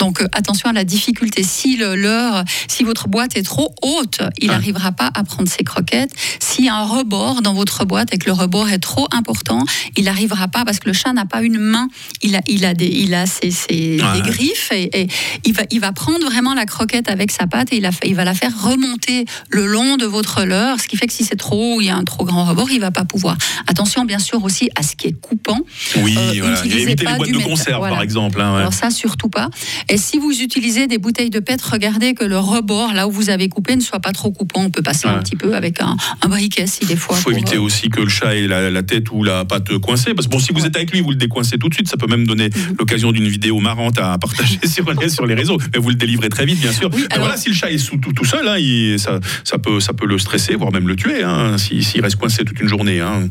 Donc 0.00 0.22
attention 0.32 0.68
à 0.68 0.72
la 0.72 0.84
difficulté. 0.84 1.44
Si 1.44 1.76
le 1.76 1.94
leurre, 1.94 2.44
si 2.66 2.82
votre 2.82 3.06
boîte 3.06 3.36
est 3.36 3.42
trop 3.42 3.72
haute, 3.82 4.20
il 4.40 4.50
ah. 4.50 4.54
n'arrivera 4.54 4.90
pas 4.90 5.10
à 5.14 5.22
prendre 5.22 5.48
ses 5.48 5.62
croquettes 5.62 5.91
s'il 6.38 6.64
y 6.64 6.68
a 6.68 6.74
un 6.74 6.84
rebord 6.84 7.42
dans 7.42 7.54
votre 7.54 7.84
boîte 7.84 8.12
et 8.14 8.18
que 8.18 8.26
le 8.26 8.32
rebord 8.32 8.68
est 8.68 8.78
trop 8.78 9.06
important, 9.12 9.64
il 9.96 10.04
n'arrivera 10.04 10.48
pas 10.48 10.64
parce 10.64 10.78
que 10.78 10.88
le 10.88 10.92
chat 10.92 11.12
n'a 11.12 11.24
pas 11.24 11.42
une 11.42 11.58
main, 11.58 11.88
il 12.22 12.36
a, 12.36 12.40
il 12.46 12.64
a, 12.64 12.74
des, 12.74 12.86
il 12.86 13.14
a 13.14 13.26
ses, 13.26 13.50
des 13.68 14.22
griffes 14.22 14.70
et, 14.72 15.08
il, 15.44 15.54
va, 15.54 15.62
il 15.70 15.80
va 15.80 15.92
prendre 15.92 16.24
vraiment 16.24 16.54
la 16.54 16.66
croquette 16.66 17.08
avec 17.08 17.30
sa 17.30 17.46
patte 17.46 17.72
et 17.72 17.76
il, 17.76 17.86
a, 17.86 17.90
il 18.04 18.14
va 18.14 18.24
la 18.24 18.34
faire 18.34 18.52
remonter 18.62 19.24
le 19.50 19.66
long 19.66 19.96
de 19.96 20.06
votre 20.06 20.44
leurre, 20.44 20.80
ce 20.80 20.88
qui 20.88 20.96
fait 20.96 21.06
que 21.06 21.12
si 21.12 21.24
c'est 21.24 21.36
trop 21.36 21.76
haut, 21.76 21.80
il 21.80 21.86
y 21.86 21.90
a 21.90 21.96
un 21.96 22.04
trop 22.04 22.24
grand 22.24 22.44
rebord, 22.44 22.70
il 22.70 22.80
va 22.80 22.90
pas 22.90 23.04
pouvoir. 23.04 23.36
Attention 23.66 24.04
bien 24.04 24.18
sûr 24.18 24.42
aussi 24.44 24.70
à 24.74 24.82
ce 24.82 24.96
qui 24.96 25.08
est 25.08 25.20
coupant. 25.20 25.58
Oui, 25.96 26.16
euh, 26.16 26.40
voilà. 26.40 26.64
Évitez 26.64 27.04
les 27.04 27.14
boîtes 27.16 27.30
de 27.30 27.38
conserve 27.38 27.88
par 27.88 28.02
exemple. 28.02 28.40
Hein, 28.40 28.56
Alors 28.56 28.72
ça 28.72 28.90
surtout 28.90 29.28
pas. 29.28 29.48
Et 29.88 29.96
si 29.96 30.18
vous 30.18 30.40
utilisez 30.40 30.86
des 30.86 30.98
bouteilles 30.98 31.30
de 31.30 31.40
PET, 31.40 31.60
regardez 31.62 32.14
que 32.14 32.24
le 32.24 32.38
rebord 32.38 32.92
là 32.94 33.08
où 33.08 33.10
vous 33.10 33.30
avez 33.30 33.48
coupé 33.48 33.76
ne 33.76 33.80
soit 33.80 34.00
pas 34.00 34.12
trop 34.12 34.30
coupant. 34.30 34.62
On 34.62 34.70
peut 34.70 34.82
passer 34.82 35.08
un 35.08 35.18
petit 35.18 35.36
peu 35.36 35.54
avec 35.54 35.81
un, 35.82 36.28
briquet 36.28 36.66
si 36.66 36.86
des 36.86 36.96
fois. 36.96 37.16
Il 37.18 37.22
faut 37.22 37.30
éviter 37.30 37.56
euh, 37.56 37.62
aussi 37.62 37.88
que 37.88 38.00
le 38.00 38.08
chat 38.08 38.34
ait 38.34 38.46
la, 38.46 38.82
tête 38.82 39.10
ou 39.10 39.22
la 39.24 39.44
patte 39.44 39.76
coincée. 39.78 40.14
Parce 40.14 40.26
que 40.26 40.32
bon, 40.32 40.38
si 40.38 40.52
vous 40.52 40.64
êtes 40.64 40.76
avec 40.76 40.92
lui, 40.92 41.00
vous 41.00 41.10
le 41.10 41.16
décoincez 41.16 41.58
tout 41.58 41.68
de 41.68 41.74
suite. 41.74 41.88
Ça 41.88 41.96
peut 41.96 42.06
même 42.06 42.26
donner 42.26 42.48
mhm. 42.48 42.76
l'occasion 42.78 43.12
d'une 43.12 43.28
vidéo 43.28 43.60
marrante 43.60 43.98
à 43.98 44.18
partager 44.18 44.58
sur, 44.66 44.84
sur 45.10 45.26
les 45.26 45.34
réseaux. 45.34 45.58
Mais 45.72 45.80
vous 45.80 45.90
le 45.90 45.96
délivrez 45.96 46.28
très 46.28 46.46
vite, 46.46 46.60
bien 46.60 46.72
sûr. 46.72 46.90
voilà, 47.16 47.36
si 47.36 47.48
le 47.48 47.54
chat 47.54 47.70
est 47.70 47.78
sous, 47.78 47.98
tout, 47.98 48.12
tout 48.12 48.24
seul, 48.24 48.48
hein, 48.48 48.56
ça, 48.98 49.20
ça, 49.44 49.58
peut, 49.58 49.80
ça 49.80 49.92
peut 49.92 50.06
le 50.06 50.18
stresser, 50.18 50.54
voire 50.54 50.72
même 50.72 50.88
le 50.88 50.96
tuer, 50.96 51.22
hein, 51.22 51.56
s'il 51.58 52.00
reste 52.00 52.16
coincé 52.16 52.44
toute 52.44 52.60
une 52.60 52.68
journée. 52.68 53.00
Hein. 53.00 53.28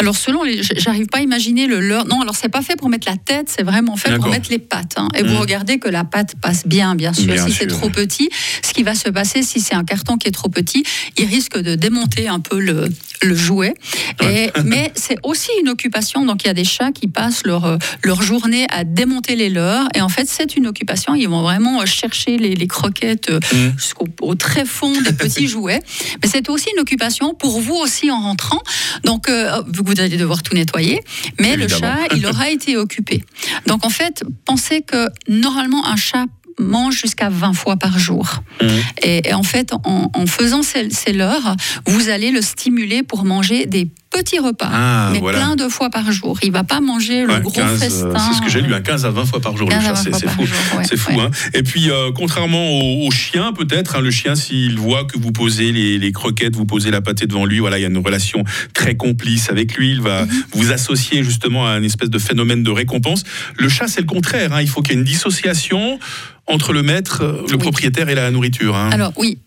Alors 0.00 0.16
selon 0.16 0.44
les, 0.44 0.62
j'arrive 0.62 1.08
pas 1.08 1.18
à 1.18 1.20
imaginer 1.20 1.66
le 1.66 1.78
leur. 1.78 2.06
Non, 2.06 2.22
alors 2.22 2.34
c'est 2.34 2.48
pas 2.48 2.62
fait 2.62 2.74
pour 2.74 2.88
mettre 2.88 3.06
la 3.06 3.18
tête, 3.18 3.52
c'est 3.54 3.62
vraiment 3.62 3.96
fait 3.96 4.16
pour 4.16 4.28
mettre 4.28 4.50
les 4.50 4.58
pattes. 4.58 4.94
Hein. 4.96 5.08
Et 5.14 5.22
vous 5.22 5.34
mmh. 5.34 5.36
regardez 5.36 5.78
que 5.78 5.90
la 5.90 6.04
patte 6.04 6.36
passe 6.40 6.66
bien, 6.66 6.94
bien 6.94 7.12
sûr. 7.12 7.38
si 7.38 7.52
c'est 7.52 7.66
trop 7.66 7.90
petit, 7.90 8.30
ce 8.62 8.72
qui 8.72 8.82
va 8.82 8.94
se 8.94 9.10
passer, 9.10 9.42
si 9.42 9.60
c'est 9.60 9.74
un 9.74 9.84
carton 9.84 10.16
qui 10.16 10.26
est 10.26 10.32
trop 10.32 10.48
petit, 10.48 10.84
il 11.18 11.26
risque 11.26 11.58
de 11.58 11.74
démonter 11.90 12.28
un 12.28 12.40
peu 12.40 12.60
le, 12.60 12.88
le 13.22 13.34
jouet. 13.34 13.74
Et, 14.22 14.50
mais 14.64 14.92
c'est 14.94 15.18
aussi 15.24 15.50
une 15.60 15.68
occupation. 15.68 16.24
Donc 16.24 16.44
il 16.44 16.46
y 16.46 16.50
a 16.50 16.54
des 16.54 16.64
chats 16.64 16.92
qui 16.92 17.08
passent 17.08 17.44
leur, 17.44 17.78
leur 18.04 18.22
journée 18.22 18.66
à 18.70 18.84
démonter 18.84 19.34
les 19.34 19.50
leurs. 19.50 19.88
Et 19.94 20.00
en 20.00 20.08
fait, 20.08 20.28
c'est 20.28 20.56
une 20.56 20.66
occupation. 20.66 21.14
Ils 21.14 21.28
vont 21.28 21.42
vraiment 21.42 21.84
chercher 21.86 22.38
les, 22.38 22.54
les 22.54 22.66
croquettes 22.68 23.30
euh, 23.30 23.40
mmh. 23.52 23.78
jusqu'au 23.78 24.34
très 24.36 24.64
fond 24.64 24.92
des 25.02 25.12
petits 25.24 25.48
jouets. 25.48 25.80
Mais 26.22 26.28
c'est 26.28 26.48
aussi 26.48 26.68
une 26.74 26.80
occupation 26.80 27.34
pour 27.34 27.60
vous 27.60 27.74
aussi 27.74 28.10
en 28.10 28.20
rentrant. 28.20 28.62
Donc 29.04 29.28
euh, 29.28 29.62
vous 29.66 30.00
allez 30.00 30.16
devoir 30.16 30.42
tout 30.42 30.54
nettoyer, 30.54 31.00
mais 31.38 31.56
le 31.56 31.68
chat, 31.68 31.98
il 32.14 32.24
aura 32.26 32.50
été 32.58 32.76
occupé. 32.76 33.24
Donc 33.66 33.84
en 33.84 33.90
fait, 33.90 34.22
pensez 34.44 34.82
que 34.82 35.08
normalement 35.28 35.86
un 35.86 35.96
chat 35.96 36.26
mange 36.60 36.96
jusqu'à 36.96 37.28
20 37.28 37.52
fois 37.54 37.76
par 37.76 37.98
jour. 37.98 38.42
Mmh. 38.60 38.66
Et, 39.02 39.34
en 39.34 39.42
fait, 39.42 39.72
en, 39.72 40.26
faisant 40.26 40.62
ces, 40.62 40.90
ces 40.90 41.12
leurres, 41.12 41.56
vous 41.86 42.08
allez 42.08 42.30
le 42.30 42.42
stimuler 42.42 43.02
pour 43.02 43.24
manger 43.24 43.66
des 43.66 43.88
petit 44.10 44.38
repas, 44.40 44.68
Ah, 44.70 45.10
mais 45.12 45.20
voilà. 45.20 45.38
plein 45.38 45.56
de 45.56 45.68
fois 45.68 45.88
par 45.88 46.10
jour. 46.10 46.38
Il 46.42 46.50
va 46.52 46.64
pas 46.64 46.80
manger 46.80 47.22
le 47.24 47.32
Ouais, 47.34 47.40
gros 47.40 47.50
15, 47.52 47.76
euh, 47.76 47.84
festin. 47.84 48.18
c'est 48.18 48.38
ce 48.38 48.42
que 48.42 48.50
j'ai 48.50 48.60
lu, 48.60 48.74
un 48.74 48.80
15 48.80 49.04
à 49.06 49.10
20 49.10 49.24
fois 49.24 49.40
par 49.40 49.56
jour. 49.56 49.68
15 49.68 49.82
le 49.84 49.88
à 49.90 49.94
chat, 49.94 50.10
20 50.10 50.18
c'est 50.18 50.28
fou. 50.28 50.42
ouais, 50.42 50.84
c'est 50.84 50.96
fou. 50.96 51.12
ouais. 51.12 51.20
Hein. 51.20 51.30
Et 51.54 51.62
puis, 51.62 51.90
euh, 51.90 52.10
contrairement 52.14 52.70
au, 52.70 53.06
au 53.06 53.10
chien, 53.12 53.52
peut-être, 53.52 53.96
hein, 53.96 54.00
le 54.00 54.10
chien, 54.10 54.34
s'il 54.34 54.78
voit 54.78 55.04
que 55.04 55.16
vous 55.18 55.30
posez 55.32 55.70
les, 55.72 55.98
les 55.98 56.12
croquettes, 56.12 56.56
vous 56.56 56.66
posez 56.66 56.90
la 56.90 57.00
pâtée 57.00 57.26
devant 57.26 57.44
lui, 57.46 57.60
voilà, 57.60 57.78
il 57.78 57.82
y 57.82 57.84
a 57.84 57.88
une 57.88 57.98
relation 57.98 58.42
très 58.74 58.96
complice 58.96 59.48
avec 59.48 59.74
lui. 59.76 59.92
Il 59.92 60.00
va 60.00 60.24
Mhm. 60.26 60.42
vous 60.54 60.72
associer 60.72 61.22
justement 61.22 61.66
à 61.68 61.78
une 61.78 61.84
espèce 61.84 62.10
de 62.10 62.18
phénomène 62.18 62.62
de 62.64 62.70
récompense. 62.70 63.22
Le 63.58 63.68
chat, 63.68 63.86
c'est 63.88 64.00
le 64.00 64.06
contraire. 64.06 64.52
hein. 64.52 64.60
Il 64.60 64.68
faut 64.68 64.82
qu'il 64.82 64.94
y 64.94 64.96
ait 64.96 65.00
une 65.00 65.06
dissociation 65.06 65.98
entre 66.46 66.72
le 66.72 66.82
maître, 66.82 67.22
le 67.48 67.52
Oui. 67.54 67.58
propriétaire 67.58 68.08
et 68.08 68.14
la 68.16 68.30
nourriture. 68.32 68.74
hein. 68.76 68.90
Alors 68.92 69.12
oui, 69.16 69.38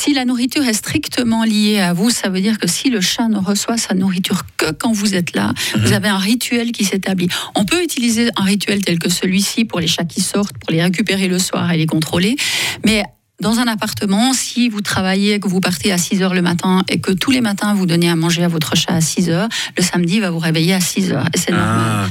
si 0.00 0.14
la 0.14 0.24
nourriture 0.24 0.64
est 0.64 0.72
strictement 0.72 1.44
liée 1.44 1.78
à 1.78 1.92
vous, 1.92 2.10
ça 2.10 2.28
veut 2.30 2.40
dire 2.40 2.58
que 2.58 2.66
si 2.66 2.88
le 2.88 3.00
chat 3.00 3.28
ne 3.28 3.38
reçoit 3.38 3.76
sa 3.76 3.94
nourriture 3.94 4.42
que 4.56 4.70
quand 4.72 4.92
vous 4.92 5.14
êtes 5.14 5.34
là, 5.34 5.52
Mhm. 5.74 5.82
vous 5.84 5.92
avez 5.92 6.08
un 6.08 6.16
rituel 6.18 6.72
qui 6.72 6.84
s'établit. 6.84 7.28
On 7.54 7.64
peut 7.64 7.82
utiliser 7.82 8.30
un 8.36 8.44
rituel 8.44 8.82
tel 8.84 8.98
que 8.98 9.10
celui-ci 9.10 9.64
pour 9.66 9.78
les 9.78 9.86
chats 9.86 10.04
qui 10.04 10.20
sortent, 10.22 10.56
pour 10.58 10.70
les 10.72 10.82
récupérer 10.82 11.28
le 11.28 11.38
soir 11.38 11.70
et 11.72 11.76
les 11.76 11.86
contrôler, 11.86 12.36
mais 12.84 13.02
dans 13.42 13.58
un 13.58 13.66
appartement, 13.66 14.32
si 14.34 14.68
vous 14.68 14.82
travaillez, 14.82 15.40
que 15.40 15.48
vous 15.48 15.60
partez 15.60 15.92
à 15.92 15.98
6 15.98 16.22
heures 16.22 16.34
le 16.34 16.42
matin 16.42 16.82
et 16.90 17.00
que 17.00 17.10
tous 17.12 17.30
les 17.30 17.40
matins 17.40 17.72
vous 17.74 17.86
donnez 17.86 18.08
à 18.10 18.16
manger 18.16 18.42
à 18.44 18.48
votre 18.48 18.76
chat 18.76 18.92
à 18.92 19.00
6 19.00 19.30
heures, 19.30 19.48
le 19.78 19.82
samedi 19.82 20.16
il 20.16 20.20
va 20.20 20.30
vous 20.30 20.38
réveiller 20.38 20.74
à 20.74 20.80
6 20.80 21.12
heures. 21.12 21.26
Et 21.34 21.38
c'est 21.38 21.52
normal. 21.52 22.10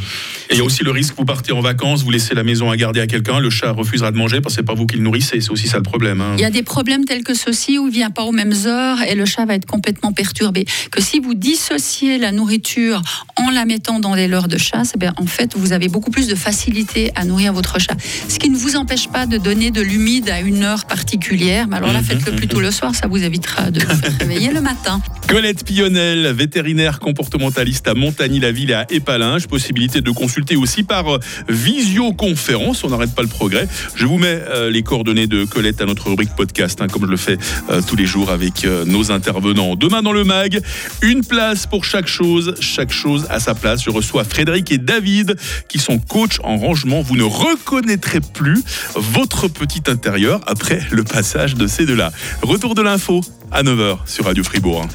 Et 0.51 0.56
il 0.56 0.58
y 0.58 0.62
a 0.62 0.63
aussi 0.63 0.84
le 0.84 0.89
risque, 0.89 1.13
vous 1.15 1.25
partez 1.25 1.51
en 1.51 1.62
vacances, 1.62 2.03
vous 2.03 2.10
laissez 2.10 2.34
la 2.34 2.44
maison 2.44 2.72
à 2.72 2.75
garder 2.77 3.00
à 3.00 3.06
quelqu'un, 3.06 3.39
le 3.39 3.51
chat 3.51 3.72
refusera 3.72 4.12
de 4.12 4.18
manger 4.18 4.41
parce 4.41 4.56
que 4.56 4.62
c'est 4.62 4.65
pas 4.65 4.74
vous 4.74 4.88
qui 4.88 4.96
le 4.98 5.03
nourrissez, 5.03 5.41
c'est 5.41 5.51
aussi 5.51 5.68
ça 5.68 5.77
le 5.77 5.84
problème. 5.84 6.22
hein. 6.22 6.34
Il 6.38 6.41
y 6.41 6.46
a 6.46 6.50
des 6.50 6.63
problèmes 6.63 7.06
tels 7.06 7.24
que 7.24 7.36
ceci 7.36 7.77
où 7.77 7.88
il 7.88 7.94
vient 7.94 8.10
pas 8.10 8.24
aux 8.24 8.32
mêmes 8.32 8.56
heures 8.65 9.00
et 9.03 9.13
le 9.13 9.25
chat 9.25 9.46
va 9.46 9.53
être 9.53 9.68
complètement 9.68 10.12
perturbé. 10.12 10.65
Que 10.91 11.03
si 11.03 11.20
vous 11.20 11.36
dissociez 11.36 12.18
la 12.18 12.32
nourriture 12.32 13.03
en 13.36 13.51
la 13.51 13.65
mettant 13.65 14.00
dans 14.00 14.15
les 14.15 14.27
leurres 14.27 14.48
de 14.48 14.58
chasse, 14.58 14.94
eh 14.96 14.98
bien, 14.98 15.13
en 15.18 15.27
fait, 15.27 15.56
vous 15.56 15.72
avez 15.72 15.88
beaucoup 15.88 16.10
plus 16.10 16.27
de 16.27 16.34
facilité 16.36 17.12
à 17.13 17.25
nourrir 17.25 17.53
votre 17.53 17.79
chat. 17.79 17.96
Ce 18.27 18.39
qui 18.39 18.50
ne 18.50 18.58
vous 18.58 18.75
empêche 18.75 19.08
pas 19.08 19.27
de 19.27 19.38
donner 19.38 19.70
de 19.70 19.82
l'humide 19.82 20.29
à 20.32 20.39
une 20.41 20.63
heure 20.63 20.86
particulière. 20.86 21.68
Mais 21.68 21.77
alors 21.77 21.94
là, 21.94 22.00
Mhm, 22.00 22.06
faites-le 22.06 22.36
plutôt 22.36 22.60
le 22.60 22.72
soir, 22.72 22.96
ça 22.96 23.06
vous 23.08 23.22
évitera 23.24 23.70
de 23.70 23.82
vous 23.82 23.96
faire 23.98 24.18
réveiller 24.20 24.51
le 24.51 24.62
matin. 24.62 25.00
Colette 25.27 25.63
Pillonnel, 25.63 26.34
vétérinaire 26.34 27.00
comportementaliste 27.00 27.88
à 27.88 27.94
Montagny-la-Ville 27.94 28.72
et 28.72 28.74
à 28.74 28.88
Épalinges. 28.91 29.46
Possibilité 29.48 30.01
de 30.01 30.10
consulter 30.10 30.38
aussi 30.55 30.84
par 30.84 31.15
euh, 31.15 31.19
visioconférence. 31.48 32.84
On 32.84 32.89
n'arrête 32.89 33.13
pas 33.13 33.22
le 33.22 33.27
progrès. 33.27 33.67
Je 33.96 34.05
vous 34.05 34.17
mets 34.17 34.39
euh, 34.50 34.69
les 34.69 34.84
coordonnées 34.84 35.27
de 35.27 35.46
Colette 35.46 35.81
à 35.81 35.86
notre 35.86 36.10
rubrique 36.10 36.36
podcast, 36.36 36.81
hein, 36.81 36.88
comme 36.88 37.05
je 37.05 37.12
le 37.12 37.17
fais 37.17 37.38
euh, 37.69 37.81
tous 37.86 37.96
les 37.96 38.05
jours 38.05 38.29
avec 38.31 38.65
nos 38.86 39.12
intervenants. 39.12 39.75
Demain 39.75 40.01
dans 40.01 40.12
le 40.12 40.24
MAG, 40.24 40.62
une 41.01 41.24
place 41.24 41.65
pour 41.65 41.86
chaque 41.86 42.08
chose, 42.08 42.55
chaque 42.60 42.91
chose 42.91 43.27
à 43.29 43.39
sa 43.39 43.55
place. 43.55 43.84
Je 43.84 43.89
reçois 43.89 44.24
Frédéric 44.24 44.72
et 44.72 44.77
David 44.77 45.36
qui 45.67 45.79
sont 45.79 46.00
coachs 46.00 46.39
en 46.43 46.58
rangement. 46.58 47.01
Vous 47.01 47.15
ne 47.15 47.24
reconnaîtrez 47.24 48.22
plus 48.22 48.63
votre 48.96 49.48
petit 49.48 49.84
intérieur 49.88 50.41
après 50.48 50.81
le 50.91 51.03
passage 51.03 51.55
de 51.55 51.67
ces 51.67 51.86
deux-là. 51.86 52.12
Retour 52.41 52.75
de 52.75 52.81
l'info 52.81 53.22
à 53.51 53.63
9h 53.63 53.98
sur 54.05 54.25
Radio 54.25 54.43
Fribourg. 54.43 54.88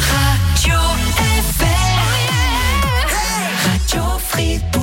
Radio. 0.00 0.74
Radio 3.64 4.02
Fribourg. 4.28 4.73